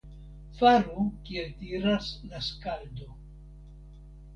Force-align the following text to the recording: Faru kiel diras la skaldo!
Faru 0.61 1.03
kiel 1.29 1.53
diras 1.61 2.11
la 2.33 2.43
skaldo! 2.51 3.15